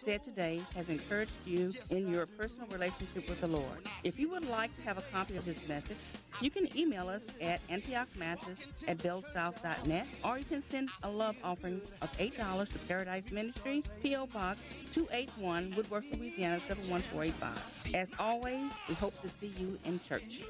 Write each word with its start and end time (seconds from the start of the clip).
said 0.00 0.22
today 0.22 0.62
has 0.74 0.88
encouraged 0.88 1.32
you 1.44 1.74
in 1.90 2.10
your 2.10 2.24
personal 2.24 2.66
relationship 2.68 3.28
with 3.28 3.38
the 3.42 3.46
Lord. 3.46 3.86
If 4.02 4.18
you 4.18 4.30
would 4.30 4.48
like 4.48 4.74
to 4.76 4.82
have 4.82 4.96
a 4.96 5.02
copy 5.12 5.36
of 5.36 5.44
this 5.44 5.68
message, 5.68 5.98
you 6.40 6.50
can 6.50 6.66
email 6.74 7.08
us 7.08 7.26
at 7.42 7.60
antiochmathis 7.68 8.68
at 8.88 8.96
bellsouth.net 8.98 10.06
or 10.24 10.38
you 10.38 10.44
can 10.44 10.62
send 10.62 10.88
a 11.02 11.10
love 11.10 11.36
offering 11.44 11.82
of 12.00 12.16
$8 12.16 12.72
to 12.72 12.78
Paradise 12.86 13.30
Ministry, 13.30 13.82
P.O. 14.02 14.26
Box 14.28 14.70
281, 14.92 15.74
Woodworth, 15.76 16.06
Louisiana 16.16 16.58
71485. 16.60 17.94
As 17.94 18.14
always, 18.18 18.72
we 18.88 18.94
hope 18.94 19.20
to 19.20 19.28
see 19.28 19.52
you 19.58 19.78
in 19.84 20.00
church. 20.00 20.40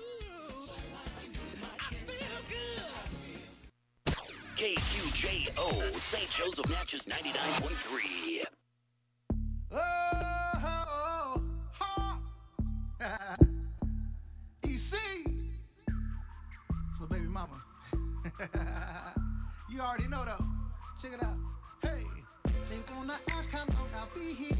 KQJO, 4.55 6.01
St. 6.01 6.31
Joseph 6.31 6.71
Natchez 6.71 7.03
99.3. 7.07 8.60
you 19.71 19.81
already 19.81 20.09
know 20.09 20.25
though. 20.25 20.45
Check 21.03 21.13
it 21.13 21.23
out. 21.23 21.37
Hey, 21.83 22.05
they 22.45 22.95
wanna 22.95 23.15
ask 23.33 23.53
how 23.53 23.67
long 23.75 23.89
I'll 23.95 24.09
be 24.15 24.33
here. 24.33 24.57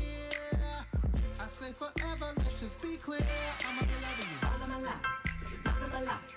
I 0.53 1.45
say 1.49 1.73
forever, 1.73 2.33
let's 2.37 2.61
just 2.61 2.83
be 2.83 2.97
clear. 2.97 3.21
I'ma 3.67 3.81
be 3.81 3.97
loving 4.03 4.29
you. 4.31 4.39
All 4.47 4.63
of 4.63 4.69
my 4.69 4.81
life, 4.87 5.07
for 5.43 5.57
the 5.57 5.71
rest 5.71 5.83
of 5.83 5.93
my 5.93 6.03
life. 6.03 6.37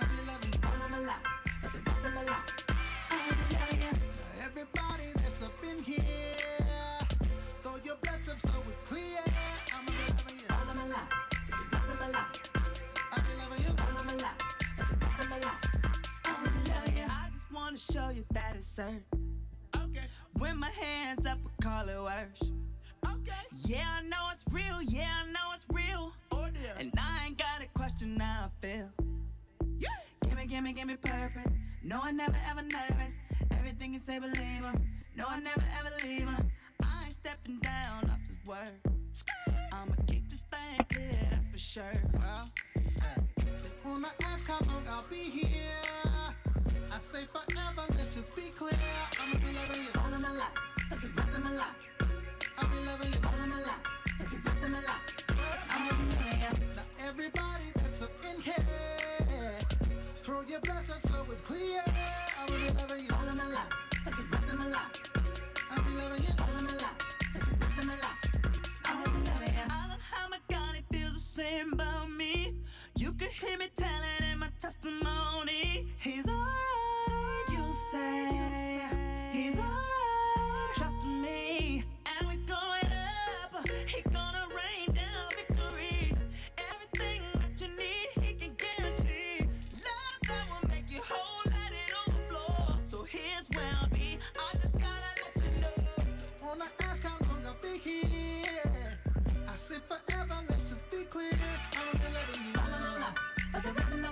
I'll 0.00 0.08
be 0.08 0.14
loving 0.26 0.52
you. 0.52 0.60
All 0.64 0.84
of 0.84 0.90
my 0.90 0.98
life, 1.06 1.26
for 1.60 1.76
the 1.76 1.90
rest 1.90 2.04
of 2.06 2.14
my 2.14 2.24
life. 2.24 2.66
I 3.10 3.16
will 3.28 3.36
be 3.36 3.54
loving 3.54 3.98
you. 3.98 4.01
Show 17.92 18.08
you 18.08 18.24
that 18.32 18.54
it's 18.56 18.74
certain. 18.74 19.04
Okay, 19.76 20.06
When 20.38 20.56
my 20.56 20.70
hands 20.70 21.26
up, 21.26 21.38
I 21.44 21.62
call 21.62 21.88
it 21.88 22.00
worship. 22.00 22.54
okay. 23.06 23.42
Yeah, 23.66 23.84
I 23.98 24.02
know 24.02 24.30
it's 24.32 24.42
real. 24.50 24.80
Yeah, 24.80 25.10
I 25.22 25.26
know 25.30 25.52
it's 25.52 25.66
real. 25.70 26.12
Oh 26.30 26.48
dear. 26.54 26.72
And 26.78 26.90
I 26.98 27.26
ain't 27.26 27.38
got 27.38 27.60
a 27.62 27.66
question 27.78 28.18
how 28.18 28.46
I 28.46 28.66
feel. 28.66 28.88
Yeah. 29.78 29.88
Gimme, 30.26 30.46
gimme, 30.46 30.72
gimme 30.72 30.96
purpose. 30.96 31.52
No, 31.84 32.00
I 32.02 32.12
never 32.12 32.36
ever 32.50 32.62
nervous. 32.62 33.12
Everything 33.50 33.92
you 33.92 34.00
say, 34.00 34.18
believe 34.18 34.38
him. 34.38 34.88
No, 35.14 35.26
I 35.28 35.40
never 35.40 35.62
ever 35.78 35.90
leave 36.02 36.28
him. 36.28 36.50
I 36.82 36.94
ain't 36.96 37.04
stepping 37.04 37.58
down 37.58 38.10
off 38.10 38.20
this 38.28 38.48
word. 38.48 38.94
I'ma 39.70 39.94
keep 40.06 40.30
this 40.30 40.46
thing 40.50 40.86
clear, 40.88 41.28
that's 41.30 41.46
for 41.46 41.58
sure. 41.58 41.92
Well, 42.14 42.48
they 43.36 43.88
wanna 43.88 44.08
ask 44.24 44.48
how 44.50 44.60
long 44.66 44.82
I'll 44.88 45.06
be 45.10 45.16
here. 45.16 46.51
I 46.92 46.98
say 46.98 47.24
forever, 47.24 47.88
let's 47.96 48.14
just 48.14 48.36
be 48.36 48.42
clear. 48.52 48.76
I'ma 49.18 49.32
be 49.40 49.48
loving 49.56 49.82
you. 49.82 49.92
All 49.96 50.12
of 50.12 50.20
my 50.20 50.32
life, 50.36 50.58
for 50.90 50.96
the 51.00 51.12
rest 51.16 51.34
of 51.34 51.42
my 51.44 51.52
life. 51.56 51.88
I'll 52.58 52.68
be 52.68 52.76
loving 52.84 53.12
you. 53.12 53.20
All 53.24 53.40
of 53.40 53.48
my 53.48 53.62
life, 53.64 53.84
for 54.18 54.24
the 54.28 54.38
rest 54.44 54.62
of 54.62 54.70
my 54.70 54.80
life. 54.84 55.16
I 55.70 55.88
will 55.88 55.96
be 55.96 56.04
loving 56.12 56.36
you. 56.42 56.68
Now 56.76 57.08
everybody 57.08 57.68
that's 57.76 58.02
up 58.02 58.10
in 58.28 58.40
here, 58.42 58.66
throw 60.20 60.42
your 60.42 60.60
blessings 60.60 61.00
so 61.08 61.32
it's 61.32 61.40
clear. 61.40 61.82
I'll 62.38 62.46
be 62.46 62.52
loving 62.76 63.04
you. 63.06 63.12
All 63.16 63.26
of 63.26 63.36
my 63.40 63.48
life, 63.48 63.72
for 64.04 64.10
the 64.12 64.28
rest 64.28 64.48
of 64.52 64.58
my 64.58 64.68
life. 64.68 65.02
I'll 65.70 65.82
be 65.82 65.90
loving 65.96 66.22
you. 66.28 66.34
All 66.44 66.54
of 66.54 66.62
my 66.62 66.76
life, 66.76 67.00
for 67.32 67.40
the 67.40 67.56
rest 67.56 67.78
of 67.78 67.86
my 67.86 67.94
life. 68.04 68.20
I 68.84 68.94
will 69.00 69.04
be 69.08 69.20
loving 69.32 69.54
you. 69.56 69.64
I 69.64 69.88
love 69.88 70.02
how 70.12 70.28
my 70.28 70.40
God 70.50 70.76
he 70.76 70.82
feels 70.92 71.14
the 71.14 71.20
same 71.20 71.72
about 71.72 72.10
me. 72.10 72.54
You 72.96 73.12
can 73.12 73.30
hear 73.30 73.56
me 73.56 73.68
telling 73.78 74.30
in 74.30 74.38
my 74.38 74.50
testimony. 74.60 75.51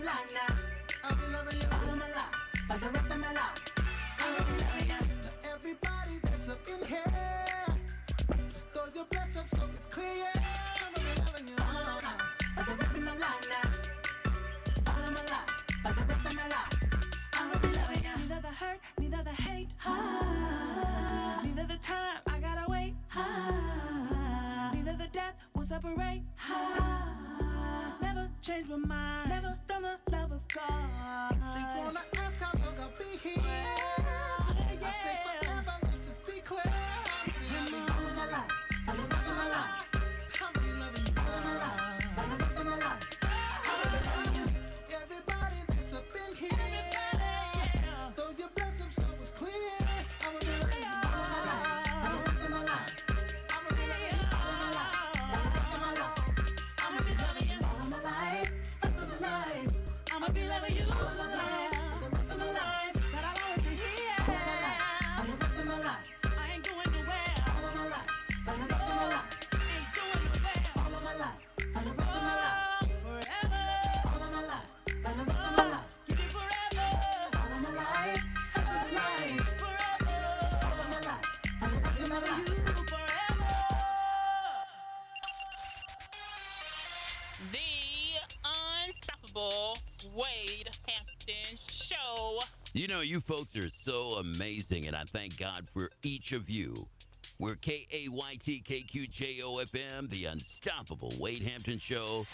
My 0.00 0.06
life 0.12 0.34
now. 0.34 0.56
I'll 1.04 1.16
be 1.16 1.32
loving 1.32 1.60
you. 1.60 1.68
All 1.72 1.88
of 1.88 1.98
my 1.98 2.06
life, 2.06 2.34
for 2.68 2.78
the 2.78 2.90
rest 2.92 3.10
of 3.10 3.18
my 3.18 3.32
life. 3.32 3.64
I 4.18 4.30
will 4.30 4.44
be 4.44 4.52
loving 4.62 4.88
you. 4.88 5.00
Now 5.42 5.54
everybody 5.54 6.14
that's 6.22 6.48
up 6.48 6.58
in 6.68 6.86
here, 6.86 7.04
throw 8.72 8.84
your 8.94 9.04
blessings 9.06 9.50
so 9.50 9.66
it's 9.72 9.86
clear. 9.86 10.30
I'ma 10.34 10.96
be 10.96 11.20
loving 11.20 11.48
you. 11.48 11.56
All 11.60 11.80
of 11.80 12.02
my 12.02 12.08
life, 12.08 12.22
for 12.56 12.64
the 12.70 12.76
rest 12.76 12.96
of 12.96 13.04
my 13.04 13.16
life 13.16 13.50
now. 13.50 14.92
All 14.92 15.04
of 15.04 15.12
my 15.14 15.22
life, 15.22 15.50
for 15.82 15.92
the 16.00 16.04
rest 16.08 16.26
of 16.26 16.34
my 16.34 16.48
life. 16.48 16.80
I 17.34 17.46
will 17.50 17.60
be 17.60 17.68
loving 17.76 18.04
you. 18.04 18.16
Neither 18.28 18.40
the 18.42 18.48
hurt, 18.54 18.80
neither 18.98 19.22
the 19.24 19.42
hate. 19.42 19.68
Ah, 19.84 21.40
Neither 21.44 21.64
the 21.64 21.76
time 21.78 22.18
I 22.26 22.38
gotta 22.38 22.70
wait. 22.70 22.94
ah, 23.16 24.70
Neither 24.74 24.96
the 24.96 25.06
death 25.12 25.34
will 25.54 25.64
separate. 25.64 26.22
ah. 26.48 27.96
Never 28.02 28.28
change 28.42 28.68
my 28.68 28.76
mind. 28.76 29.28
Never 29.30 29.58
You 92.72 92.86
know, 92.86 93.00
you 93.00 93.20
folks 93.20 93.56
are 93.56 93.68
so 93.68 94.18
amazing, 94.20 94.86
and 94.86 94.94
I 94.94 95.02
thank 95.02 95.36
God 95.36 95.66
for 95.68 95.90
each 96.04 96.30
of 96.30 96.48
you. 96.48 96.86
We're 97.40 97.56
K 97.56 97.88
A 97.90 98.08
Y 98.08 98.36
T 98.38 98.60
K 98.60 98.82
Q 98.82 99.08
J 99.08 99.40
O 99.42 99.58
F 99.58 99.74
M, 99.74 100.06
the 100.06 100.26
unstoppable 100.26 101.12
Wade 101.18 101.42
Hampton 101.42 101.80
Show, 101.80 102.26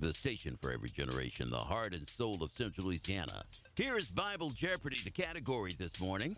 the 0.00 0.12
station 0.12 0.58
for 0.60 0.70
every 0.70 0.90
generation, 0.90 1.48
the 1.48 1.56
heart 1.56 1.94
and 1.94 2.06
soul 2.06 2.42
of 2.42 2.50
Central 2.50 2.88
Louisiana. 2.88 3.44
Here 3.74 3.96
is 3.96 4.10
Bible 4.10 4.50
Jeopardy. 4.50 4.98
The 5.02 5.10
category 5.10 5.74
this 5.78 5.98
morning 5.98 6.36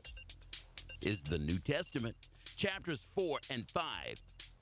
is 1.04 1.22
the 1.22 1.40
New 1.40 1.58
Testament. 1.58 2.14
Chapters 2.54 3.08
4 3.16 3.40
and 3.50 3.69
5 3.72 3.84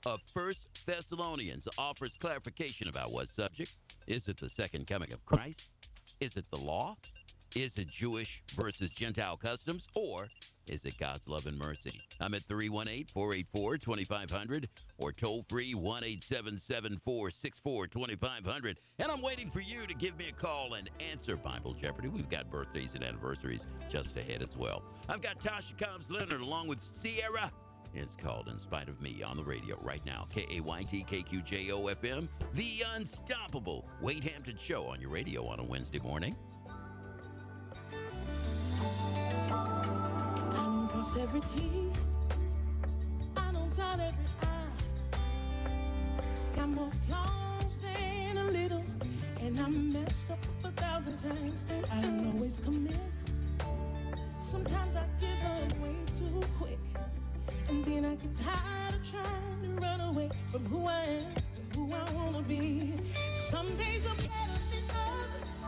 of 0.07 0.21
First 0.33 0.87
Thessalonians 0.87 1.67
offers 1.77 2.17
clarification 2.17 2.87
about 2.87 3.11
what 3.11 3.29
subject. 3.29 3.75
Is 4.07 4.27
it 4.27 4.37
the 4.37 4.49
second 4.49 4.87
coming 4.87 5.13
of 5.13 5.23
Christ? 5.27 5.69
Is 6.19 6.35
it 6.35 6.49
the 6.49 6.57
law? 6.57 6.95
Is 7.55 7.77
it 7.77 7.87
Jewish 7.89 8.43
versus 8.53 8.89
Gentile 8.89 9.37
customs, 9.37 9.87
or 9.95 10.27
is 10.67 10.83
it 10.83 10.97
God's 10.97 11.25
love 11.25 11.47
and 11.47 11.57
mercy? 11.57 12.01
I'm 12.19 12.33
at 12.33 12.43
318 12.43 13.05
484 13.05 13.77
2500 13.77 14.67
or 14.97 15.13
toll 15.13 15.45
free 15.47 15.73
1 15.73 16.03
464 16.03 17.87
2500. 17.87 18.79
And 18.99 19.09
I'm 19.09 19.21
waiting 19.21 19.49
for 19.49 19.61
you 19.61 19.87
to 19.87 19.93
give 19.93 20.17
me 20.17 20.27
a 20.27 20.33
call 20.33 20.73
and 20.73 20.89
answer 20.99 21.37
Bible 21.37 21.73
Jeopardy. 21.73 22.09
We've 22.09 22.27
got 22.27 22.51
birthdays 22.51 22.93
and 22.93 23.05
anniversaries 23.05 23.65
just 23.89 24.17
ahead 24.17 24.41
as 24.41 24.57
well. 24.57 24.83
I've 25.07 25.21
got 25.21 25.39
Tasha 25.39 25.77
Cobbs 25.77 26.11
Leonard 26.11 26.41
along 26.41 26.67
with 26.67 26.83
Sierra. 26.83 27.49
It's 27.93 28.17
called 28.17 28.49
In 28.49 28.59
Spite 28.59 28.89
of 28.89 28.99
Me 28.99 29.23
on 29.23 29.37
the 29.37 29.45
radio 29.45 29.79
right 29.81 30.05
now. 30.05 30.27
K 30.29 30.45
A 30.51 30.59
Y 30.59 30.83
T 30.83 31.03
K 31.03 31.23
Q 31.23 31.41
J 31.41 31.71
O 31.71 31.87
F 31.87 32.03
M, 32.03 32.27
The 32.53 32.83
Unstoppable 32.95 33.87
Wade 34.01 34.25
Hampton 34.25 34.57
Show 34.57 34.87
on 34.87 34.99
your 34.99 35.11
radio 35.11 35.47
on 35.47 35.61
a 35.61 35.63
Wednesday 35.63 35.99
morning. 35.99 36.35
Every 41.05 41.21
every 41.21 41.41
T. 41.41 41.91
I 43.37 43.51
don't 43.51 43.73
doubt 43.77 43.99
every 43.99 44.25
I. 44.41 45.17
Got 46.55 46.69
more 46.69 46.91
flaws 47.07 47.77
than 47.77 48.37
a 48.37 48.45
little. 48.45 48.83
And 49.39 49.57
I'm 49.59 49.93
messed 49.93 50.31
up 50.31 50.39
a 50.63 50.71
thousand 50.71 51.17
times. 51.19 51.67
I 51.91 52.01
don't 52.01 52.25
always 52.33 52.57
commit. 52.57 52.97
Sometimes 54.39 54.95
I 54.95 55.03
give 55.19 55.29
up 55.45 55.79
way 55.79 55.95
too 56.17 56.41
quick. 56.57 56.79
And 57.69 57.85
then 57.85 58.05
I 58.05 58.15
get 58.15 58.35
tired 58.35 58.95
of 58.95 59.11
trying 59.11 59.61
to 59.63 59.81
run 59.81 60.01
away 60.01 60.29
from 60.51 60.65
who 60.65 60.87
I 60.87 61.01
am 61.01 61.35
to 61.35 61.77
who 61.77 61.93
I 61.93 62.11
wanna 62.13 62.41
be. 62.41 62.93
Some 63.33 63.67
days 63.77 64.05
are 64.07 64.15
better 64.15 64.59
than 64.71 64.85
others. 64.89 65.61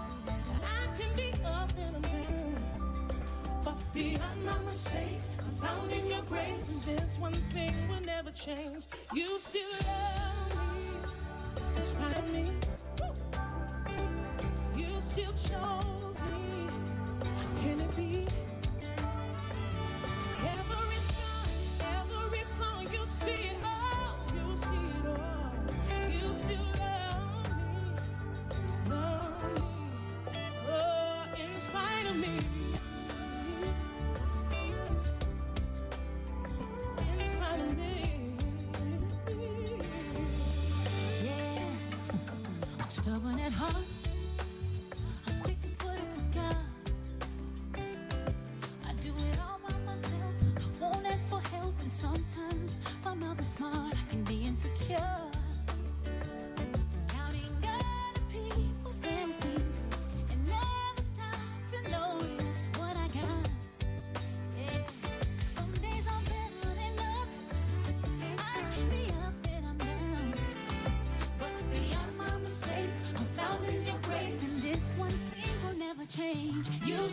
I 0.64 0.98
can 0.98 1.16
be 1.16 1.32
up 1.46 1.72
and 1.78 1.96
I'm. 1.96 2.56
But 3.64 3.94
beyond 3.94 4.37
my 4.64 4.72
mistakes. 4.72 5.34
I 5.40 5.66
found 5.66 5.92
in 5.92 6.08
your 6.08 6.22
grace. 6.24 6.86
This 6.86 7.18
one 7.20 7.34
thing 7.54 7.74
will 7.90 8.02
never 8.02 8.32
change. 8.32 8.86
You 9.14 9.40
still 9.40 9.62
love 9.86 10.56
me, 10.76 11.10
despite 11.76 12.32
me. 12.32 12.52
You 14.76 15.02
still 15.02 15.32
chose 15.34 16.18
me. 16.32 16.68
How 17.24 17.62
can 17.62 17.80
it 17.82 17.96
be? 17.96 18.47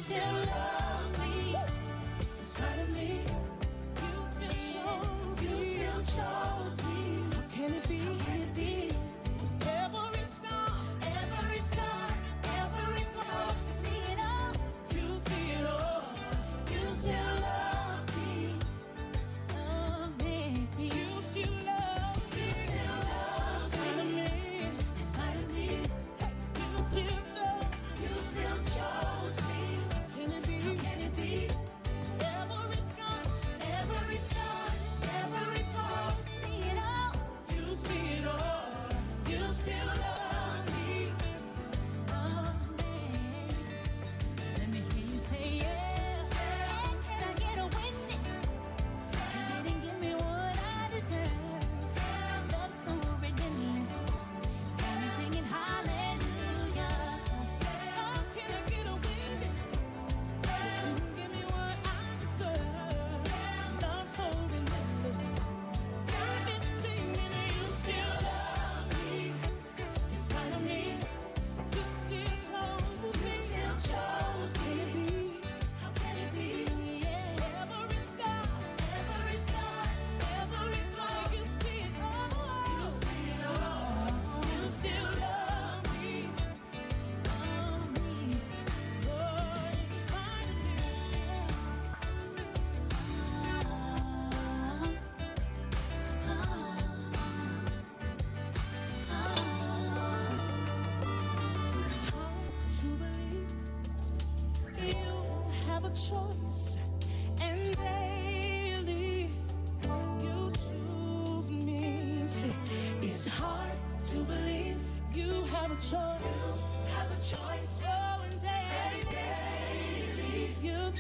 still 0.05 0.19
love. 0.19 0.64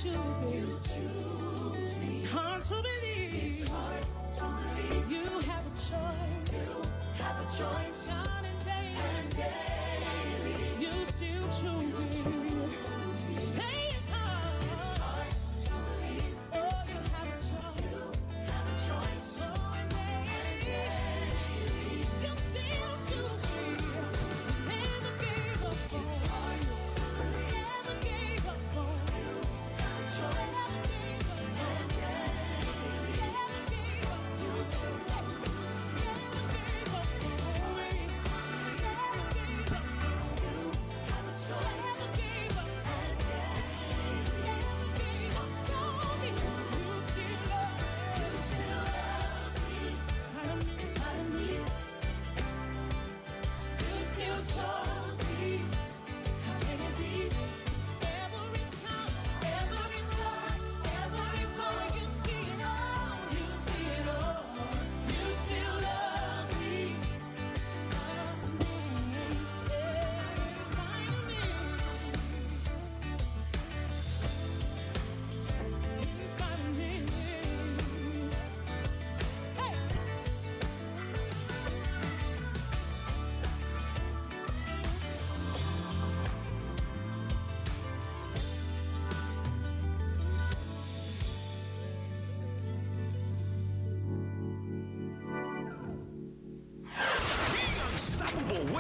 choose 0.04 0.16
me. 0.42 0.53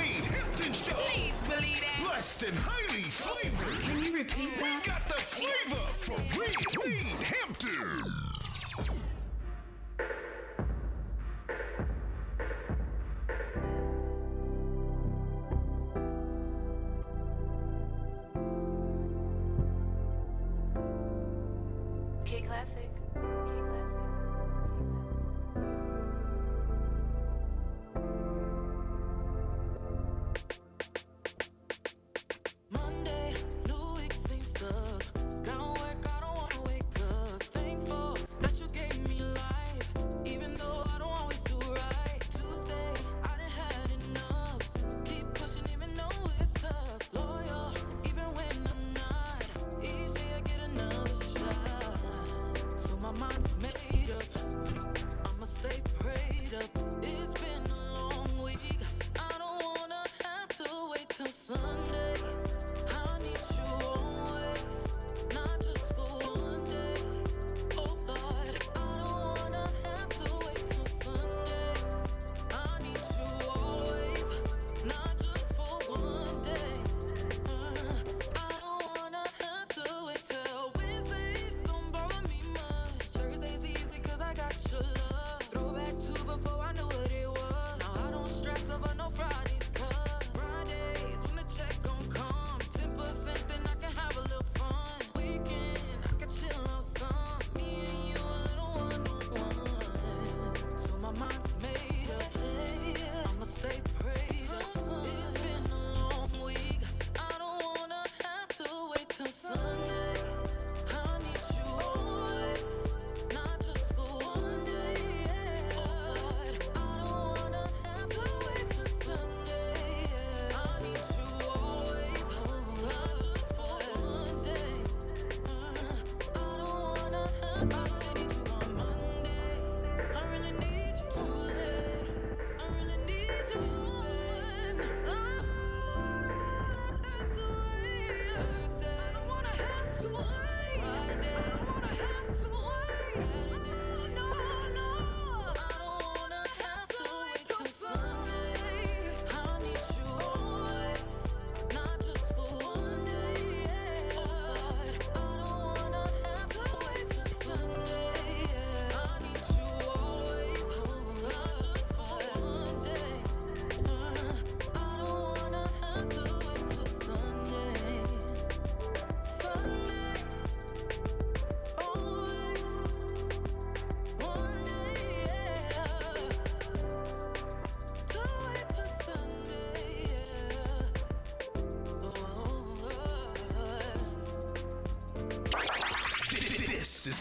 grade, 0.04 0.24
Hampton 0.26 0.72
Show. 0.72 0.94
Please 0.94 1.34
believe 1.48 1.80
that. 1.80 2.04
Blessed 2.04 2.42
and 2.44 2.58
highly 2.58 3.02
flavored. 3.02 3.80
Can 3.82 4.04
you 4.04 4.12
repeat 4.12 4.56
that? 4.58 4.82
We 4.82 4.90
got 4.90 5.08
the 5.08 5.14
flavor 5.14 5.86
for 5.98 6.16
Reed, 6.38 6.84
Reed 6.84 7.22
Hampton. 7.22 8.23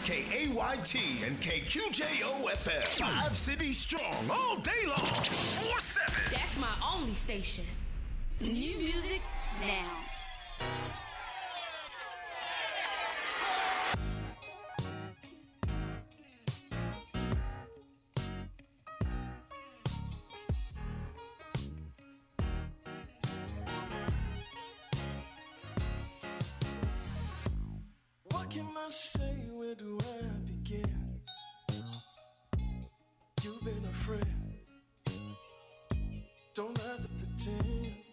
KAYT 0.04 1.26
and 1.26 1.40
KQJOFM. 1.40 3.00
Five 3.00 3.34
cities 3.34 3.78
strong 3.78 4.30
all 4.30 4.56
day 4.56 4.70
long. 4.86 4.98
4 4.98 5.80
7. 5.80 6.14
That's 6.30 6.58
my 6.60 6.68
only 6.94 7.14
station. 7.14 7.64
New 8.38 8.76
music 8.76 9.22
now. 9.62 10.04
What 28.30 28.50
can 28.50 28.66
I 28.76 28.88
say? 28.90 29.33
wonder 29.74 30.04
where 30.04 30.30
I 30.30 30.38
begin. 30.46 31.20
You've 33.42 33.64
been 33.64 33.84
a 33.84 33.92
friend. 33.92 34.54
Don't 36.54 36.78
have 36.78 37.02
to 37.02 37.08
pretend. 37.08 38.03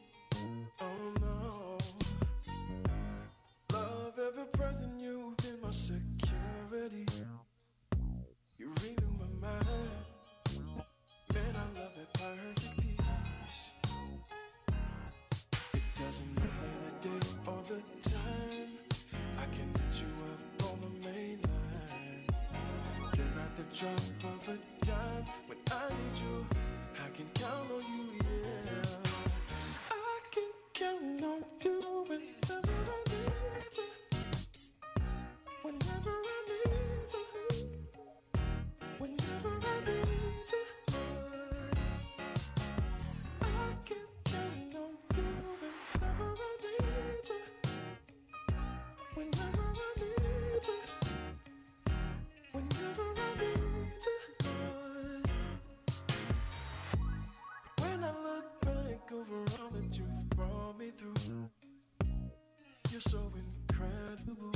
You're 63.03 63.19
so 63.19 63.31
incredible. 63.69 64.51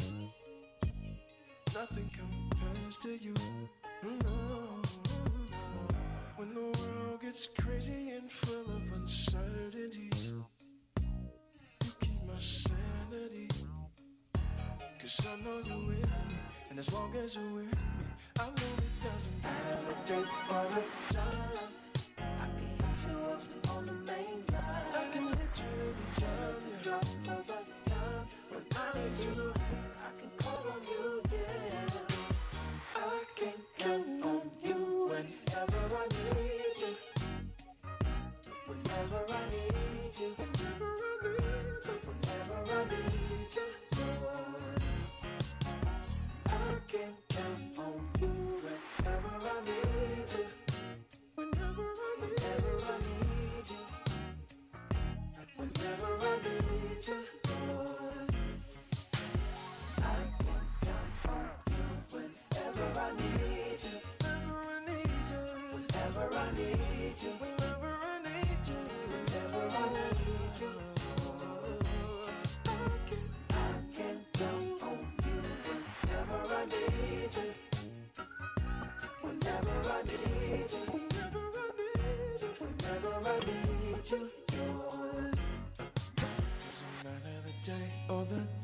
Nothing 1.73 2.11
compares 2.13 2.97
to 2.99 3.17
you. 3.17 3.33
No. 4.03 4.81
When 6.35 6.53
the 6.53 6.61
world 6.61 7.21
gets 7.21 7.47
crazy 7.57 8.09
and 8.09 8.29
full 8.29 8.65
of 8.75 8.91
uncertainties, 8.93 10.27
you 10.27 10.45
keep 11.99 12.23
my 12.27 12.39
sanity. 12.39 13.47
Cause 15.01 15.25
I 15.25 15.43
know 15.43 15.61
you're 15.65 15.87
with 15.87 16.05
me, 16.05 16.35
and 16.69 16.77
as 16.77 16.93
long 16.93 17.15
as 17.15 17.35
you're 17.35 17.51
with 17.51 17.65
me, 17.65 17.71
I 18.39 18.45
know 18.45 18.51
it 18.53 19.03
doesn't 19.03 19.41
matter 19.41 19.79
the 19.87 20.13
day 20.13 20.29
you. 29.25 29.64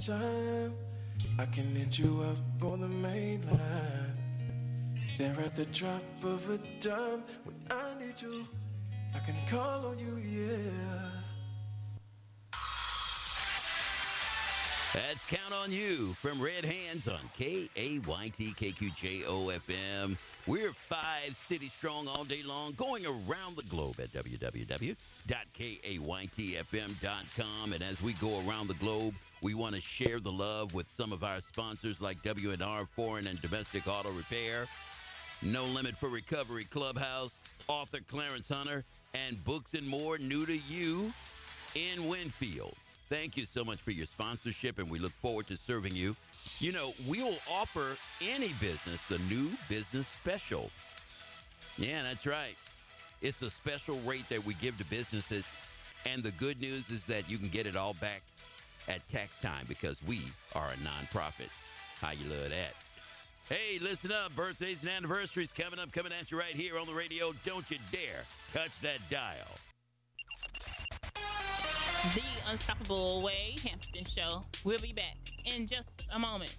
Time. 0.02 0.74
I 1.38 1.46
can 1.46 1.76
hit 1.76 2.00
you 2.00 2.26
up 2.28 2.64
on 2.64 2.82
the 2.82 2.88
main 2.88 3.42
line. 3.52 4.18
There 5.18 5.36
at 5.46 5.56
the 5.56 5.66
drop 5.66 6.04
of 6.24 6.50
a 6.50 6.58
dime. 6.80 7.24
When 7.44 7.56
I 7.70 7.94
need 8.04 8.20
you, 8.20 8.48
I 9.14 9.20
can 9.20 9.36
call 9.48 9.86
on 9.86 10.00
you, 10.00 10.18
yeah. 10.18 11.12
That's 14.94 15.24
Count 15.26 15.54
on 15.54 15.72
You 15.72 16.14
from 16.14 16.42
Red 16.42 16.66
Hands 16.66 17.08
on 17.08 17.20
K-A-Y-T 17.38 18.54
KQJO 18.60 19.60
FM. 19.68 20.18
We're 20.48 20.74
five 20.90 21.36
cities 21.36 21.72
strong 21.72 22.08
all 22.08 22.26
day 22.26 22.42
long, 22.44 22.74
going 22.74 23.06
around 23.06 23.56
the 23.56 23.64
globe 23.70 24.02
at 24.02 24.12
www.kaytfm.com. 24.12 24.96
And 27.74 27.84
as 27.84 28.02
we 28.02 28.14
go 28.14 28.42
around 28.46 28.68
the 28.68 28.74
globe, 28.74 29.14
we 29.42 29.54
want 29.56 29.74
to 29.74 29.82
share 29.82 30.20
the 30.20 30.32
love 30.32 30.74
with 30.74 30.88
some 30.88 31.12
of 31.12 31.24
our 31.24 31.42
sponsors 31.42 32.00
like 32.00 32.22
W&R 32.22 32.86
Foreign 32.86 33.26
and 33.26 33.42
Domestic 33.42 33.88
Auto 33.88 34.12
Repair, 34.12 34.68
No 35.42 35.66
Limit 35.66 35.96
for 35.98 36.10
Recovery 36.10 36.66
Clubhouse, 36.66 37.44
author 37.68 38.00
Clarence 38.08 38.50
Hunter, 38.50 38.84
and 39.16 39.44
Books 39.44 39.74
and 39.74 39.88
More 39.88 40.20
new 40.20 40.46
to 40.46 40.58
you 40.70 41.12
in 41.74 42.08
Winfield. 42.08 42.76
Thank 43.10 43.36
you 43.36 43.46
so 43.46 43.66
much 43.66 43.80
for 43.80 43.92
your 43.92 44.06
sponsorship, 44.06 44.78
and 44.78 44.90
we 44.90 45.00
look 45.00 45.12
forward 45.14 45.48
to 45.48 45.58
serving 45.58 45.96
you. 45.96 46.16
You 46.60 46.72
know, 46.72 46.94
we'll 47.08 47.36
offer 47.52 47.98
any 48.22 48.50
business 48.60 49.06
the 49.08 49.20
new 49.28 49.50
business 49.68 50.08
special. 50.08 50.70
Yeah, 51.78 52.04
that's 52.04 52.28
right. 52.28 52.56
It's 53.22 53.42
a 53.42 53.50
special 53.50 54.00
rate 54.06 54.30
that 54.30 54.46
we 54.46 54.54
give 54.56 54.78
to 54.78 54.86
businesses, 54.86 55.52
and 56.06 56.22
the 56.24 56.32
good 56.32 56.62
news 56.62 56.90
is 56.90 57.06
that 57.06 57.30
you 57.30 57.38
can 57.38 57.50
get 57.50 57.66
it 57.66 57.76
all 57.76 57.96
back 57.96 58.22
at 58.88 59.08
tax 59.10 59.38
time 59.38 59.66
because 59.68 60.02
we 60.08 60.22
are 60.56 60.68
a 60.68 60.78
nonprofit. 60.88 61.50
How 62.00 62.12
you 62.12 62.30
love 62.30 62.50
that? 62.50 62.74
Hey, 63.50 63.80
listen 63.80 64.12
up. 64.12 64.36
Birthdays 64.36 64.82
and 64.82 64.92
anniversaries 64.92 65.52
coming 65.52 65.80
up, 65.80 65.92
coming 65.92 66.14
at 66.18 66.32
you 66.32 66.40
right 66.40 66.56
here 66.56 66.80
on 66.80 66.88
the 66.88 66.94
radio. 66.94 67.34
Don't 67.44 67.70
you 67.70 67.78
dare 67.92 68.24
touch 68.54 68.80
that 68.82 69.00
dial. 69.10 69.36
The 72.16 72.24
Unstoppable 72.50 73.22
Wade 73.22 73.60
Hampton 73.60 74.06
Show. 74.06 74.42
We'll 74.64 74.80
be 74.80 74.94
back 74.94 75.18
in 75.46 75.68
just 75.68 76.10
a 76.12 76.18
moment. 76.18 76.58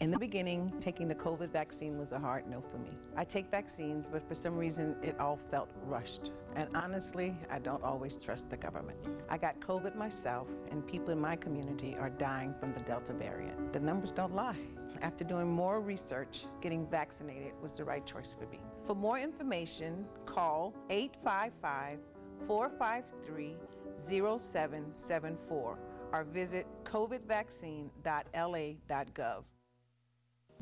In 0.00 0.12
the 0.12 0.18
beginning, 0.18 0.72
taking 0.78 1.08
the 1.08 1.14
COVID 1.16 1.50
vaccine 1.50 1.98
was 1.98 2.12
a 2.12 2.20
hard 2.20 2.46
no 2.46 2.60
for 2.60 2.78
me. 2.78 2.90
I 3.16 3.24
take 3.24 3.50
vaccines, 3.50 4.06
but 4.06 4.22
for 4.28 4.36
some 4.36 4.56
reason, 4.56 4.94
it 5.02 5.18
all 5.18 5.40
felt 5.50 5.72
rushed. 5.86 6.30
And 6.54 6.68
honestly, 6.76 7.36
I 7.50 7.58
don't 7.58 7.82
always 7.82 8.16
trust 8.16 8.48
the 8.48 8.56
government. 8.56 8.96
I 9.28 9.38
got 9.38 9.58
COVID 9.58 9.96
myself, 9.96 10.46
and 10.70 10.86
people 10.86 11.10
in 11.10 11.18
my 11.18 11.34
community 11.34 11.96
are 11.98 12.10
dying 12.10 12.54
from 12.54 12.72
the 12.72 12.78
Delta 12.78 13.12
variant. 13.12 13.72
The 13.72 13.80
numbers 13.80 14.12
don't 14.12 14.36
lie. 14.36 14.60
After 15.02 15.24
doing 15.24 15.48
more 15.48 15.80
research, 15.80 16.44
getting 16.60 16.86
vaccinated 16.86 17.54
was 17.60 17.72
the 17.72 17.82
right 17.82 18.06
choice 18.06 18.36
for 18.38 18.46
me. 18.46 18.60
For 18.84 18.94
more 18.94 19.18
information, 19.18 20.06
call 20.26 20.76
855 20.90 21.98
453 22.46 23.56
0774 23.96 25.78
or 26.12 26.22
visit 26.22 26.68
covidvaccine.la.gov. 26.84 29.44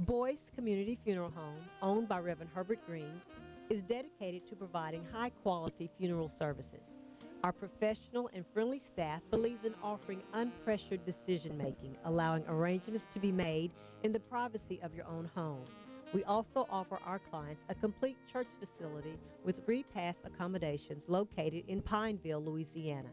Boyce 0.00 0.50
Community 0.54 0.98
Funeral 1.02 1.32
Home, 1.34 1.64
owned 1.80 2.06
by 2.06 2.18
Reverend 2.18 2.50
Herbert 2.54 2.84
Green, 2.86 3.22
is 3.70 3.80
dedicated 3.80 4.46
to 4.46 4.54
providing 4.54 5.02
high 5.10 5.30
quality 5.30 5.88
funeral 5.96 6.28
services. 6.28 6.98
Our 7.42 7.52
professional 7.52 8.28
and 8.34 8.44
friendly 8.52 8.78
staff 8.78 9.22
believes 9.30 9.64
in 9.64 9.74
offering 9.82 10.22
unpressured 10.34 11.06
decision 11.06 11.56
making, 11.56 11.96
allowing 12.04 12.44
arrangements 12.46 13.06
to 13.10 13.18
be 13.18 13.32
made 13.32 13.70
in 14.02 14.12
the 14.12 14.20
privacy 14.20 14.78
of 14.82 14.94
your 14.94 15.06
own 15.06 15.30
home. 15.34 15.64
We 16.12 16.24
also 16.24 16.66
offer 16.68 16.98
our 17.06 17.18
clients 17.18 17.64
a 17.70 17.74
complete 17.74 18.18
church 18.30 18.48
facility 18.60 19.18
with 19.44 19.62
repass 19.66 20.18
accommodations 20.24 21.08
located 21.08 21.64
in 21.68 21.80
Pineville, 21.80 22.44
Louisiana. 22.44 23.08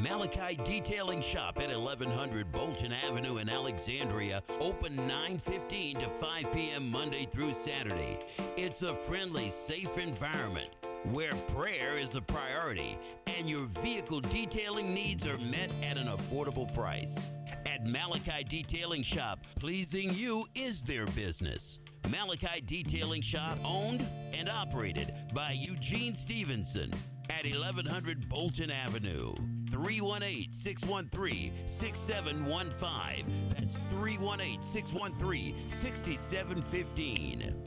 Malachi 0.07 0.57
Detailing 0.65 1.21
Shop 1.21 1.59
at 1.61 1.69
1100 1.69 2.53
Bolton 2.53 2.93
Avenue 2.93 3.39
in 3.39 3.49
Alexandria, 3.49 4.43
open 4.61 4.97
9:15 4.97 5.99
to 5.99 6.09
5 6.09 6.53
p.m. 6.53 6.91
Monday 6.91 7.25
through 7.25 7.53
Saturday. 7.53 8.19
It's 8.57 8.83
a 8.83 8.95
friendly, 8.95 9.49
safe 9.49 9.99
environment 9.99 10.71
where 11.13 11.33
prayer 11.55 11.99
is 11.99 12.15
a 12.15 12.21
priority 12.21 12.99
and 13.27 13.49
your 13.49 13.67
vehicle 13.67 14.21
detailing 14.21 14.93
needs 14.93 15.27
are 15.27 15.39
met 15.39 15.71
at 15.83 15.97
an 15.99 16.09
affordable 16.09 16.73
price. 16.75 17.31
At 17.67 17.87
Malachi 17.87 18.45
Detailing 18.45 19.03
Shop, 19.03 19.39
pleasing 19.61 20.15
you 20.15 20.47
is 20.55 20.83
their 20.83 21.07
business. 21.07 21.79
Malachi 22.11 22.61
Detailing 22.65 23.23
Shop 23.23 23.59
owned 23.65 24.09
and 24.33 24.49
operated 24.49 25.15
by 25.33 25.53
Eugene 25.53 26.15
Stevenson 26.15 26.93
at 27.31 27.45
1100 27.45 28.29
Bolton 28.29 28.71
Avenue. 28.71 29.33
318 29.77 30.53
613 30.53 31.53
6715. 31.67 33.49
That's 33.51 33.77
318 33.77 34.63
613 34.63 35.71
6715. 35.71 37.63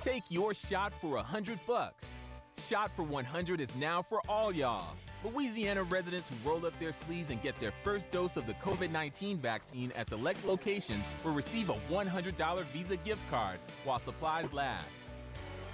Take 0.00 0.24
your 0.28 0.54
shot 0.54 0.92
for 1.00 1.18
a 1.18 1.22
hundred 1.22 1.60
bucks. 1.66 2.18
Shot 2.56 2.90
for 2.96 3.04
100 3.04 3.60
is 3.60 3.72
now 3.76 4.02
for 4.02 4.20
all 4.28 4.52
y'all. 4.52 4.96
Louisiana 5.24 5.84
residents 5.84 6.28
who 6.28 6.48
roll 6.48 6.66
up 6.66 6.78
their 6.80 6.92
sleeves 6.92 7.30
and 7.30 7.40
get 7.40 7.58
their 7.60 7.72
first 7.84 8.10
dose 8.10 8.36
of 8.36 8.46
the 8.46 8.54
COVID 8.54 8.90
19 8.90 9.38
vaccine 9.38 9.92
at 9.96 10.08
select 10.08 10.44
locations 10.44 11.08
will 11.24 11.34
receive 11.34 11.70
a 11.70 11.76
$100 11.88 12.64
Visa 12.72 12.96
gift 12.98 13.22
card 13.30 13.58
while 13.84 14.00
supplies 14.00 14.52
last. 14.52 14.97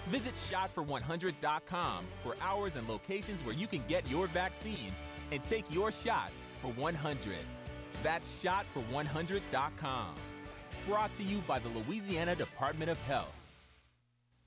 Visit 0.09 0.35
shotfor100.com 0.35 2.05
for 2.23 2.37
hours 2.41 2.77
and 2.77 2.89
locations 2.89 3.45
where 3.45 3.55
you 3.55 3.67
can 3.67 3.83
get 3.89 4.09
your 4.11 4.27
vaccine 4.29 4.93
and 5.33 5.43
take 5.45 5.65
your 5.73 5.91
shot 5.91 6.31
for 6.61 6.69
100. 6.73 7.37
That's 8.03 8.45
shotfor100.com. 8.45 10.15
Brought 10.87 11.15
to 11.15 11.23
you 11.23 11.39
by 11.47 11.59
the 11.59 11.69
Louisiana 11.71 12.35
Department 12.37 12.91
of 12.91 13.01
Health. 13.03 13.44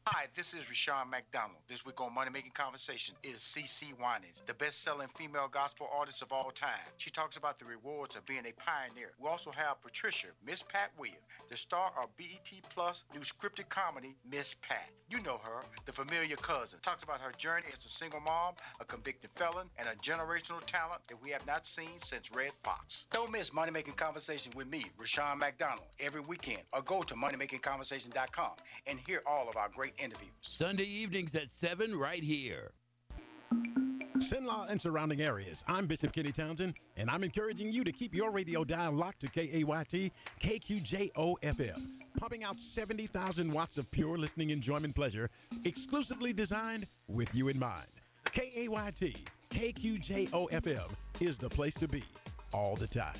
Hi, 0.10 0.28
this 0.38 0.54
is 0.54 0.70
Rushion 0.70 1.10
McDonald. 1.12 1.60
This 1.68 1.86
week 1.86 2.00
on 2.00 2.16
Money 2.16 2.30
Making 2.32 2.52
Conversation 2.52 3.14
is 3.24 3.40
CeCe 3.40 3.92
Winans, 4.00 4.42
the 4.48 4.54
best-selling 4.54 5.10
female 5.10 5.50
gospel 5.52 5.90
artist 5.94 6.22
of 6.22 6.32
all 6.32 6.50
time. 6.50 6.80
She 6.96 7.10
talks 7.10 7.36
about 7.36 7.60
the 7.60 7.66
rewards 7.66 8.16
of 8.16 8.26
being 8.26 8.46
a 8.46 8.54
pioneer. 8.54 9.12
We 9.20 9.28
also 9.28 9.52
have 9.52 9.82
Patricia, 9.84 10.28
Miss 10.46 10.64
Pat 10.64 10.92
Williams, 10.98 11.20
the 11.50 11.58
star 11.58 11.92
of 12.02 12.16
BET 12.16 12.50
Plus 12.70 13.04
new 13.14 13.20
scripted 13.20 13.68
comedy, 13.68 14.16
Miss 14.32 14.56
Pat. 14.62 14.90
You 15.10 15.22
know 15.24 15.42
her, 15.44 15.60
the 15.86 15.92
familiar 15.92 16.38
cousin. 16.38 16.80
Talks 16.82 17.04
about 17.04 17.20
her 17.20 17.34
journey 17.38 17.66
as 17.74 17.86
a 17.86 17.90
single 17.90 18.22
mom, 18.22 18.54
a 18.80 18.86
convicted 18.86 19.32
felon, 19.36 19.70
and 19.78 19.90
a 19.90 19.96
generational 19.96 20.64
talent 20.66 21.02
that 21.10 21.22
we 21.22 21.32
have 21.32 21.46
not 21.46 21.66
seen 21.66 21.98
since 21.98 22.32
Redd 22.32 22.52
Foxx. 22.64 23.08
Don't 23.12 23.32
miss 23.32 23.54
Money 23.54 23.72
Making 23.72 23.96
Conversation 23.96 24.54
with 24.56 24.68
me, 24.68 24.86
Rushion 24.98 25.38
McDonald, 25.38 25.88
every 26.00 26.22
weekend, 26.22 26.62
or 26.72 26.82
go 26.82 27.04
to 27.04 27.14
moneymakingconversation.com 27.14 28.52
and 28.86 29.00
hear 29.06 29.22
all 29.26 29.50
of 29.50 29.58
our 29.58 29.68
great 29.70 29.97
interviews. 29.98 30.32
Sunday 30.42 30.86
evenings 30.86 31.36
at 31.36 31.52
7 31.52 31.96
right 31.96 32.24
here. 32.24 32.72
Cenla 34.18 34.70
and 34.70 34.82
surrounding 34.82 35.22
areas. 35.22 35.64
I'm 35.68 35.86
Bishop 35.86 36.12
Kenny 36.12 36.32
Townsend, 36.32 36.74
and 36.98 37.10
I'm 37.10 37.24
encouraging 37.24 37.72
you 37.72 37.84
to 37.84 37.92
keep 37.92 38.16
your 38.16 38.32
radio 38.32 38.64
dial 38.64 38.92
locked 38.92 39.20
to 39.22 39.28
KAYT 39.28 40.12
KQJO 40.40 41.36
FM, 41.42 41.86
pumping 42.20 42.44
out 42.44 42.60
70,000 42.60 43.52
watts 43.52 43.78
of 43.78 43.90
pure 43.92 44.18
listening 44.18 44.50
enjoyment 44.50 44.96
pleasure, 44.96 45.30
exclusively 45.66 46.34
designed 46.34 46.88
with 47.08 47.34
you 47.36 47.50
in 47.50 47.60
mind. 47.60 47.88
KAYT 48.26 49.18
KQJO 49.52 50.50
FM 50.50 50.90
is 51.20 51.38
the 51.38 51.50
place 51.50 51.76
to 51.76 51.88
be 51.88 52.04
all 52.54 52.76
the 52.76 52.88
time. 52.88 53.14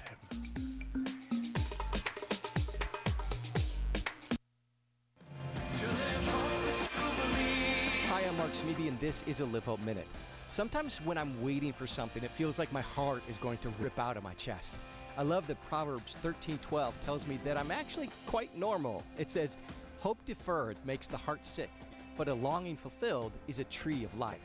I'm 8.28 8.36
Mark 8.36 8.52
Smeby, 8.52 8.90
and 8.90 9.00
this 9.00 9.24
is 9.26 9.40
a 9.40 9.46
Live 9.46 9.64
Hope 9.64 9.80
Minute. 9.80 10.06
Sometimes 10.50 10.98
when 10.98 11.18
I'm 11.18 11.42
waiting 11.42 11.72
for 11.72 11.88
something, 11.88 12.22
it 12.26 12.32
feels 12.32 12.60
like 12.60 12.70
my 12.74 12.82
heart 12.82 13.24
is 13.30 13.38
going 13.38 13.58
to 13.60 13.70
rip 13.80 13.98
out 13.98 14.18
of 14.18 14.24
my 14.24 14.34
chest. 14.34 14.74
I 15.18 15.24
love 15.24 15.48
that 15.48 15.62
Proverbs 15.70 16.18
13:12 16.22 16.94
tells 17.06 17.26
me 17.26 17.40
that 17.46 17.56
I'm 17.56 17.72
actually 17.72 18.10
quite 18.26 18.54
normal. 18.54 19.02
It 19.18 19.32
says, 19.32 19.58
"Hope 20.02 20.18
deferred 20.26 20.76
makes 20.84 21.08
the 21.08 21.16
heart 21.16 21.46
sick, 21.46 21.70
but 22.18 22.28
a 22.28 22.34
longing 22.34 22.76
fulfilled 22.76 23.32
is 23.48 23.60
a 23.60 23.64
tree 23.64 24.04
of 24.04 24.14
life." 24.18 24.44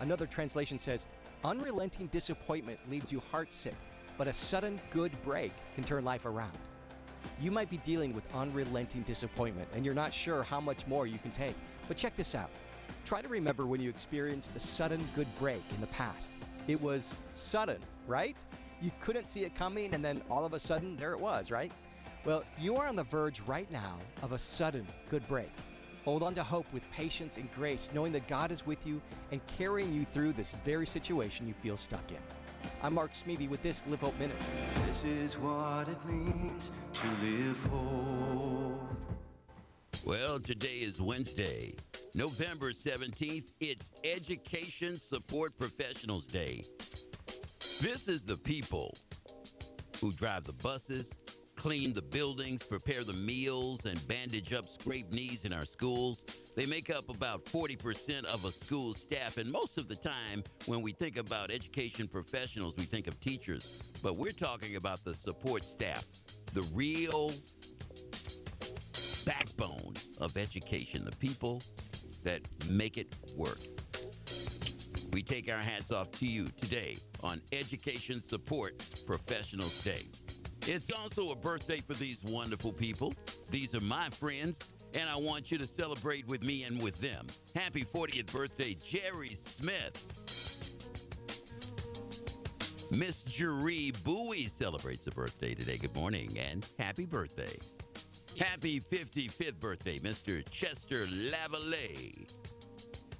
Another 0.00 0.26
translation 0.26 0.78
says, 0.78 1.04
"Unrelenting 1.44 2.06
disappointment 2.06 2.80
leaves 2.88 3.12
you 3.12 3.20
heart 3.30 3.52
sick, 3.52 3.76
but 4.16 4.26
a 4.26 4.32
sudden 4.32 4.80
good 4.88 5.12
break 5.22 5.52
can 5.74 5.84
turn 5.84 6.02
life 6.02 6.24
around." 6.24 6.56
You 7.38 7.50
might 7.50 7.68
be 7.68 7.76
dealing 7.76 8.14
with 8.14 8.24
unrelenting 8.34 9.02
disappointment 9.02 9.68
and 9.74 9.84
you're 9.84 9.94
not 9.94 10.14
sure 10.14 10.42
how 10.42 10.62
much 10.62 10.86
more 10.86 11.06
you 11.06 11.18
can 11.18 11.30
take. 11.32 11.56
But 11.88 11.98
check 11.98 12.16
this 12.16 12.34
out. 12.34 12.50
Try 13.04 13.20
to 13.20 13.28
remember 13.28 13.66
when 13.66 13.80
you 13.80 13.90
experienced 13.90 14.54
a 14.56 14.60
sudden 14.60 15.06
good 15.14 15.26
break 15.38 15.62
in 15.74 15.80
the 15.80 15.86
past. 15.88 16.30
It 16.68 16.80
was 16.80 17.20
sudden, 17.34 17.78
right? 18.06 18.36
You 18.80 18.90
couldn't 19.00 19.28
see 19.28 19.40
it 19.44 19.54
coming 19.54 19.94
and 19.94 20.04
then 20.04 20.22
all 20.30 20.44
of 20.44 20.54
a 20.54 20.60
sudden 20.60 20.96
there 20.96 21.12
it 21.12 21.20
was, 21.20 21.50
right? 21.50 21.72
Well, 22.24 22.44
you 22.58 22.76
are 22.76 22.88
on 22.88 22.96
the 22.96 23.04
verge 23.04 23.40
right 23.40 23.70
now 23.70 23.98
of 24.22 24.32
a 24.32 24.38
sudden 24.38 24.86
good 25.10 25.26
break. 25.26 25.50
Hold 26.04 26.22
on 26.22 26.34
to 26.34 26.42
hope 26.42 26.66
with 26.72 26.88
patience 26.90 27.36
and 27.36 27.50
grace, 27.52 27.90
knowing 27.94 28.12
that 28.12 28.26
God 28.26 28.50
is 28.50 28.66
with 28.66 28.86
you 28.86 29.00
and 29.30 29.40
carrying 29.46 29.92
you 29.92 30.04
through 30.12 30.32
this 30.32 30.54
very 30.64 30.86
situation 30.86 31.46
you 31.46 31.54
feel 31.54 31.76
stuck 31.76 32.10
in. 32.10 32.18
I'm 32.82 32.94
Mark 32.94 33.12
Smeby 33.12 33.48
with 33.48 33.62
this 33.62 33.82
Live 33.88 34.00
Hope 34.00 34.18
Minute. 34.18 34.36
This 34.86 35.04
is 35.04 35.38
what 35.38 35.88
it 35.88 36.04
means 36.04 36.72
to 36.92 37.06
live 37.24 37.62
whole. 37.64 38.61
Well, 40.04 40.40
today 40.40 40.78
is 40.78 41.00
Wednesday, 41.00 41.76
November 42.12 42.72
17th. 42.72 43.52
It's 43.60 43.92
Education 44.02 44.98
Support 44.98 45.56
Professionals 45.56 46.26
Day. 46.26 46.64
This 47.80 48.08
is 48.08 48.24
the 48.24 48.36
people 48.36 48.96
who 50.00 50.12
drive 50.12 50.42
the 50.42 50.54
buses, 50.54 51.16
clean 51.54 51.92
the 51.92 52.02
buildings, 52.02 52.64
prepare 52.64 53.04
the 53.04 53.12
meals, 53.12 53.84
and 53.84 54.08
bandage 54.08 54.52
up 54.52 54.68
scraped 54.68 55.12
knees 55.12 55.44
in 55.44 55.52
our 55.52 55.64
schools. 55.64 56.24
They 56.56 56.66
make 56.66 56.90
up 56.90 57.08
about 57.08 57.44
40% 57.44 58.24
of 58.24 58.44
a 58.44 58.50
school's 58.50 59.00
staff, 59.00 59.36
and 59.36 59.52
most 59.52 59.78
of 59.78 59.86
the 59.86 59.94
time, 59.94 60.42
when 60.66 60.82
we 60.82 60.90
think 60.90 61.16
about 61.16 61.52
education 61.52 62.08
professionals, 62.08 62.76
we 62.76 62.84
think 62.86 63.06
of 63.06 63.20
teachers. 63.20 63.80
But 64.02 64.16
we're 64.16 64.32
talking 64.32 64.74
about 64.74 65.04
the 65.04 65.14
support 65.14 65.62
staff, 65.62 66.04
the 66.54 66.62
real 66.74 67.32
backbone 69.24 69.94
of 70.20 70.36
education, 70.36 71.04
the 71.04 71.16
people 71.16 71.62
that 72.24 72.40
make 72.68 72.98
it 72.98 73.14
work. 73.36 73.58
We 75.12 75.22
take 75.22 75.50
our 75.50 75.58
hats 75.58 75.92
off 75.92 76.10
to 76.12 76.26
you 76.26 76.48
today 76.56 76.96
on 77.22 77.40
Education 77.52 78.20
Support 78.20 78.88
Professionals 79.06 79.82
Day. 79.82 80.06
It's 80.66 80.92
also 80.92 81.30
a 81.30 81.34
birthday 81.34 81.80
for 81.80 81.94
these 81.94 82.22
wonderful 82.24 82.72
people. 82.72 83.12
These 83.50 83.74
are 83.74 83.80
my 83.80 84.08
friends, 84.10 84.58
and 84.94 85.08
I 85.10 85.16
want 85.16 85.50
you 85.50 85.58
to 85.58 85.66
celebrate 85.66 86.26
with 86.28 86.42
me 86.42 86.62
and 86.62 86.80
with 86.80 86.98
them. 87.00 87.26
Happy 87.54 87.84
40th 87.84 88.32
birthday, 88.32 88.74
Jerry 88.74 89.34
Smith. 89.34 90.06
Miss 92.90 93.24
Jeree 93.24 93.92
Bowie 94.04 94.46
celebrates 94.46 95.06
a 95.06 95.10
birthday 95.10 95.54
today. 95.54 95.78
Good 95.78 95.94
morning 95.94 96.38
and 96.38 96.66
happy 96.78 97.06
birthday. 97.06 97.56
Happy 98.38 98.80
55th 98.80 99.60
birthday, 99.60 99.98
Mr. 99.98 100.42
Chester 100.50 101.06
Lavallee. 101.06 102.26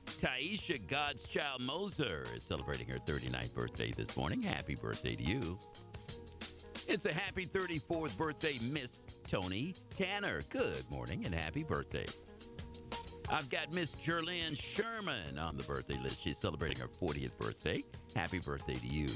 Taisha 0.07 0.85
God's 0.89 1.27
Child 1.27 1.61
Moser 1.61 2.25
is 2.35 2.43
celebrating 2.43 2.87
her 2.89 2.99
39th 2.99 3.55
birthday 3.55 3.93
this 3.95 4.17
morning. 4.17 4.43
Happy 4.43 4.75
birthday 4.75 5.15
to 5.15 5.23
you. 5.23 5.59
It's 6.89 7.05
a 7.05 7.13
happy 7.13 7.45
34th 7.45 8.17
birthday, 8.17 8.59
Miss 8.73 9.07
Tony 9.27 9.75
Tanner. 9.95 10.41
Good 10.49 10.91
morning 10.91 11.27
and 11.27 11.35
happy 11.35 11.63
birthday. 11.63 12.07
I've 13.29 13.51
got 13.51 13.73
Miss 13.73 13.93
Jerlyn 13.93 14.57
Sherman 14.57 15.39
on 15.39 15.57
the 15.57 15.63
birthday 15.65 15.99
list. 16.03 16.23
She's 16.23 16.39
celebrating 16.39 16.79
her 16.79 16.89
40th 16.89 17.37
birthday. 17.39 17.85
Happy 18.17 18.39
birthday 18.39 18.75
to 18.75 18.87
you. 18.87 19.09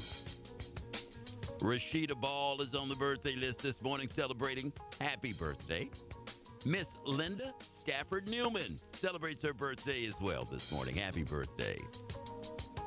Rashida 1.59 2.19
Ball 2.19 2.61
is 2.61 2.75
on 2.75 2.87
the 2.87 2.95
birthday 2.95 3.35
list 3.35 3.63
this 3.63 3.81
morning 3.81 4.07
celebrating 4.07 4.71
happy 5.01 5.33
birthday. 5.33 5.89
Miss 6.65 6.95
Linda 7.03 7.53
Stafford 7.67 8.29
Newman 8.29 8.79
celebrates 8.93 9.41
her 9.41 9.53
birthday 9.53 10.05
as 10.05 10.21
well 10.21 10.45
this 10.45 10.71
morning. 10.71 10.95
Happy 10.95 11.23
birthday. 11.23 11.79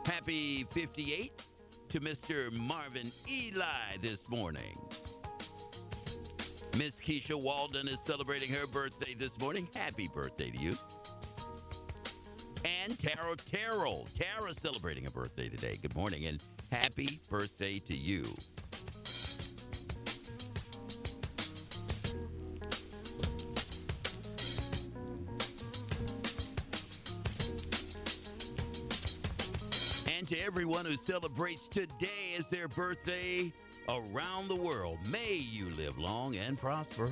Happy 0.04 0.64
58 0.70 1.32
to 1.88 2.00
Mr. 2.00 2.52
Marvin 2.52 3.10
Eli 3.28 3.96
this 4.00 4.28
morning. 4.28 4.78
Miss 6.78 7.00
Keisha 7.00 7.40
Walden 7.40 7.88
is 7.88 8.00
celebrating 8.00 8.50
her 8.50 8.66
birthday 8.68 9.14
this 9.14 9.38
morning. 9.40 9.68
Happy 9.74 10.08
birthday 10.08 10.50
to 10.50 10.58
you. 10.58 10.76
And 12.64 12.96
Tara 12.98 13.34
Terrell. 13.36 14.06
Tara 14.14 14.54
celebrating 14.54 15.06
a 15.06 15.10
birthday 15.10 15.48
today. 15.48 15.76
Good 15.82 15.96
morning 15.96 16.26
and 16.26 16.42
happy 16.70 17.20
birthday 17.28 17.80
to 17.80 17.96
you. 17.96 18.24
To 30.30 30.40
everyone 30.44 30.84
who 30.84 30.94
celebrates 30.94 31.66
today 31.66 32.36
as 32.38 32.48
their 32.48 32.68
birthday 32.68 33.52
around 33.88 34.46
the 34.46 34.54
world, 34.54 34.96
may 35.10 35.34
you 35.34 35.68
live 35.70 35.98
long 35.98 36.36
and 36.36 36.56
prosper. 36.56 37.10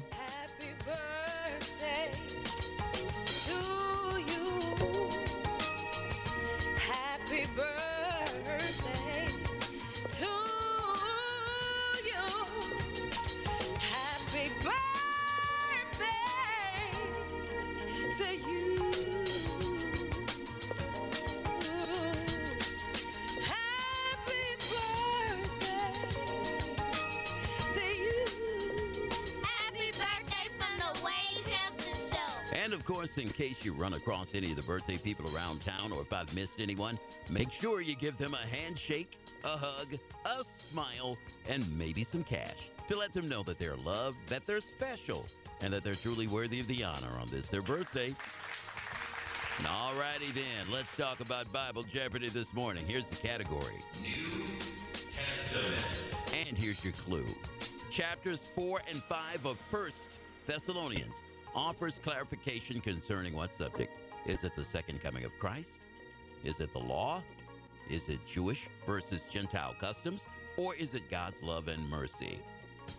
And 32.69 32.75
of 32.75 32.85
course, 32.85 33.17
in 33.17 33.31
case 33.31 33.65
you 33.65 33.73
run 33.73 33.95
across 33.95 34.35
any 34.35 34.51
of 34.51 34.57
the 34.57 34.63
birthday 34.63 34.99
people 34.99 35.35
around 35.35 35.63
town 35.63 35.91
or 35.91 36.03
if 36.03 36.13
I've 36.13 36.35
missed 36.35 36.61
anyone, 36.61 36.99
make 37.31 37.51
sure 37.51 37.81
you 37.81 37.97
give 37.97 38.19
them 38.19 38.35
a 38.35 38.47
handshake, 38.47 39.17
a 39.43 39.57
hug, 39.57 39.95
a 40.27 40.45
smile, 40.45 41.17
and 41.49 41.65
maybe 41.79 42.05
some 42.05 42.23
cash 42.23 42.69
to 42.89 42.95
let 42.95 43.15
them 43.15 43.27
know 43.27 43.43
that 43.45 43.59
they're 43.59 43.79
loved, 43.79 44.19
that 44.29 44.45
they're 44.45 44.61
special, 44.61 45.25
and 45.63 45.73
that 45.73 45.83
they're 45.83 45.95
truly 45.95 46.27
worthy 46.27 46.61
of 46.61 46.67
the 46.67 46.85
honor 46.85 47.19
on 47.19 47.27
this 47.29 47.47
their 47.49 47.63
birthday. 47.63 48.15
All 49.67 49.95
righty 49.95 50.31
then, 50.33 50.71
let's 50.71 50.95
talk 50.95 51.21
about 51.21 51.51
Bible 51.51 51.85
Jeopardy 51.85 52.29
this 52.29 52.53
morning. 52.53 52.85
Here's 52.87 53.07
the 53.07 53.17
category 53.17 53.79
New 54.03 54.45
Testament. 54.93 56.47
And 56.47 56.59
here's 56.59 56.85
your 56.85 56.93
clue. 56.93 57.29
Chapters 57.91 58.47
4 58.55 58.83
and 58.91 59.03
5 59.05 59.47
of 59.47 59.59
1st 59.73 60.19
Thessalonians 60.47 61.23
offers 61.55 61.99
clarification 61.99 62.81
concerning 62.81 63.35
what 63.35 63.53
subject? 63.53 63.97
Is 64.27 64.45
it 64.45 64.55
the 64.57 64.65
second 64.65 65.03
coming 65.03 65.25
of 65.25 65.33
Christ? 65.39 65.81
Is 66.45 66.61
it 66.61 66.73
the 66.73 66.79
law? 66.79 67.23
Is 67.91 68.09
it 68.09 68.19
Jewish 68.27 68.69
versus 68.87 69.27
Gentile 69.27 69.75
customs? 69.81 70.29
Or 70.57 70.75
is 70.75 70.95
it 70.95 71.11
God's 71.11 71.43
love 71.43 71.69
and 71.69 71.89
mercy? 71.89 72.39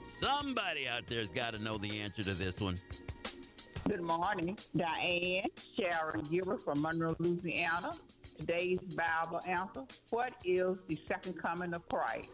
Somebody 0.07 0.87
out 0.87 1.05
there's 1.07 1.29
got 1.29 1.53
to 1.55 1.61
know 1.61 1.77
the 1.77 1.99
answer 1.99 2.23
to 2.23 2.33
this 2.33 2.59
one. 2.59 2.79
Good 3.87 4.01
morning, 4.01 4.57
Diane, 4.75 5.47
Sharon 5.75 6.21
Gilbert 6.29 6.63
from 6.63 6.81
Monroe, 6.81 7.15
Louisiana. 7.17 7.93
Today's 8.37 8.79
Bible 8.79 9.41
answer 9.47 9.83
What 10.11 10.33
is 10.45 10.77
the 10.87 10.97
second 11.07 11.41
coming 11.41 11.73
of 11.73 11.87
Christ? 11.89 12.29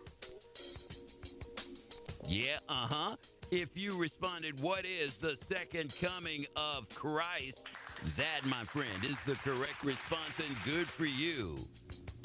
Yeah, 2.28 2.58
uh 2.68 2.88
huh. 2.88 3.16
If 3.52 3.78
you 3.78 3.96
responded, 3.98 4.60
What 4.60 4.86
is 4.86 5.18
the 5.18 5.36
second 5.36 5.94
coming 6.02 6.46
of 6.56 6.90
Christ? 6.96 7.68
That, 8.18 8.46
my 8.46 8.64
friend, 8.66 9.04
is 9.04 9.20
the 9.22 9.36
correct 9.36 9.84
response, 9.84 10.40
and 10.40 10.64
good 10.66 10.88
for 10.88 11.06
you. 11.06 11.68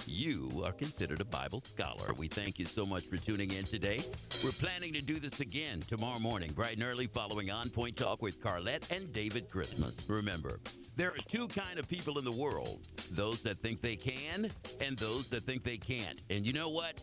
You 0.07 0.63
are 0.65 0.73
considered 0.73 1.21
a 1.21 1.27
Bible 1.27 1.61
scholar. 1.61 2.15
We 2.17 2.27
thank 2.27 2.59
you 2.59 2.65
so 2.65 2.87
much 2.87 3.05
for 3.05 3.19
tuning 3.19 3.53
in 3.53 3.65
today. 3.65 4.01
We're 4.43 4.51
planning 4.51 4.95
to 4.95 5.03
do 5.03 5.21
this 5.21 5.41
again 5.41 5.83
tomorrow 5.87 6.19
morning, 6.19 6.53
bright 6.53 6.75
and 6.75 6.83
early, 6.83 7.07
following 7.07 7.51
On 7.51 7.69
Point 7.69 7.97
Talk 7.97 8.23
with 8.23 8.43
Carlette 8.43 8.91
and 8.91 9.13
David 9.13 9.51
Christmas. 9.51 10.09
Remember, 10.09 10.59
there 10.97 11.11
are 11.11 11.19
two 11.29 11.47
kind 11.49 11.79
of 11.79 11.87
people 11.87 12.19
in 12.19 12.25
the 12.25 12.33
world 12.33 12.87
those 13.13 13.43
that 13.43 13.59
think 13.59 13.83
they 13.83 13.97
can 13.97 14.51
and 14.81 14.97
those 14.97 15.29
that 15.29 15.43
think 15.43 15.65
they 15.65 15.77
can't. 15.77 16.23
And 16.31 16.47
you 16.47 16.55
know 16.55 16.71
what? 16.71 17.01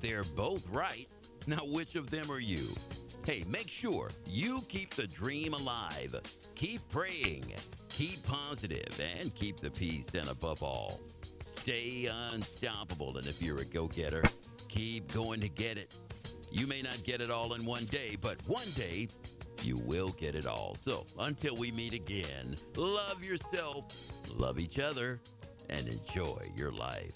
They're 0.00 0.24
both 0.24 0.68
right. 0.68 1.08
Now, 1.46 1.64
which 1.64 1.94
of 1.94 2.10
them 2.10 2.30
are 2.30 2.40
you? 2.40 2.66
Hey, 3.26 3.42
make 3.48 3.68
sure 3.68 4.10
you 4.30 4.60
keep 4.68 4.90
the 4.90 5.08
dream 5.08 5.52
alive. 5.52 6.14
Keep 6.54 6.88
praying, 6.90 7.52
keep 7.88 8.22
positive, 8.22 9.00
and 9.00 9.34
keep 9.34 9.56
the 9.56 9.68
peace. 9.68 10.14
And 10.14 10.28
above 10.28 10.62
all, 10.62 11.00
stay 11.40 12.08
unstoppable. 12.30 13.18
And 13.18 13.26
if 13.26 13.42
you're 13.42 13.58
a 13.58 13.64
go 13.64 13.88
getter, 13.88 14.22
keep 14.68 15.12
going 15.12 15.40
to 15.40 15.48
get 15.48 15.76
it. 15.76 15.92
You 16.52 16.68
may 16.68 16.82
not 16.82 17.02
get 17.02 17.20
it 17.20 17.28
all 17.28 17.54
in 17.54 17.64
one 17.64 17.86
day, 17.86 18.16
but 18.20 18.36
one 18.46 18.70
day 18.76 19.08
you 19.64 19.76
will 19.76 20.10
get 20.10 20.36
it 20.36 20.46
all. 20.46 20.76
So 20.76 21.04
until 21.18 21.56
we 21.56 21.72
meet 21.72 21.94
again, 21.94 22.54
love 22.76 23.24
yourself, 23.24 23.86
love 24.36 24.60
each 24.60 24.78
other, 24.78 25.20
and 25.68 25.88
enjoy 25.88 26.48
your 26.54 26.70
life. 26.70 27.10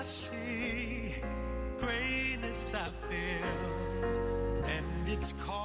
I 0.00 0.02
see, 0.02 1.14
greatness 1.78 2.74
I 2.74 2.86
feel, 3.06 4.64
and 4.64 5.08
it's 5.08 5.34
calling 5.34 5.59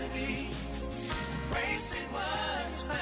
Reality. 0.00 0.46
Embracing 1.50 2.08
what's 2.12 2.29